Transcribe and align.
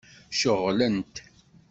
Ceɣlent. 0.39 1.15